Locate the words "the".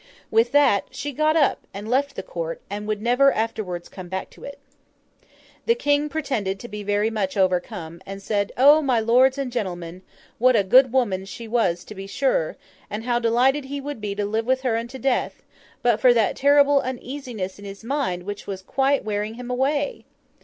2.15-2.23, 5.67-5.75